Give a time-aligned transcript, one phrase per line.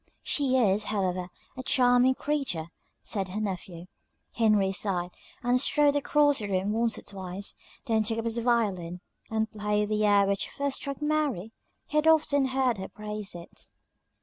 [0.23, 2.71] "She is, however, a charming creature,"
[3.03, 3.85] said her nephew.
[4.33, 5.11] Henry sighed,
[5.43, 7.53] and strode across the room once or twice;
[7.85, 11.51] then took up his violin, and played the air which first struck Mary;
[11.85, 13.69] he had often heard her praise it.